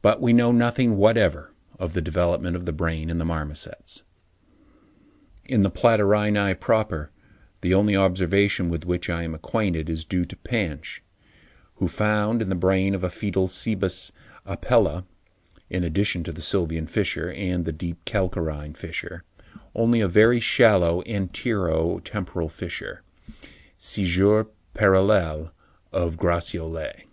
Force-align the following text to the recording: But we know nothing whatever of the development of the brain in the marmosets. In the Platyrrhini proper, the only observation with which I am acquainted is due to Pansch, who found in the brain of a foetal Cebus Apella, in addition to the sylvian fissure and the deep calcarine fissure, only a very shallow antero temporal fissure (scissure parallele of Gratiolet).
But 0.00 0.20
we 0.20 0.32
know 0.32 0.50
nothing 0.50 0.96
whatever 0.96 1.52
of 1.78 1.92
the 1.92 2.00
development 2.02 2.56
of 2.56 2.66
the 2.66 2.72
brain 2.72 3.08
in 3.08 3.18
the 3.18 3.24
marmosets. 3.24 4.02
In 5.44 5.62
the 5.62 5.70
Platyrrhini 5.70 6.58
proper, 6.58 7.12
the 7.60 7.72
only 7.72 7.94
observation 7.96 8.70
with 8.70 8.84
which 8.84 9.08
I 9.08 9.22
am 9.22 9.36
acquainted 9.36 9.88
is 9.88 10.04
due 10.04 10.24
to 10.24 10.34
Pansch, 10.34 11.00
who 11.76 11.86
found 11.86 12.42
in 12.42 12.48
the 12.48 12.56
brain 12.56 12.92
of 12.92 13.04
a 13.04 13.08
foetal 13.08 13.46
Cebus 13.46 14.10
Apella, 14.44 15.04
in 15.70 15.84
addition 15.84 16.24
to 16.24 16.32
the 16.32 16.42
sylvian 16.42 16.88
fissure 16.88 17.30
and 17.30 17.64
the 17.64 17.70
deep 17.70 18.04
calcarine 18.04 18.74
fissure, 18.76 19.22
only 19.76 20.00
a 20.00 20.08
very 20.08 20.40
shallow 20.40 21.02
antero 21.06 22.00
temporal 22.00 22.48
fissure 22.48 23.02
(scissure 23.78 24.48
parallele 24.74 25.52
of 25.92 26.16
Gratiolet). 26.16 27.04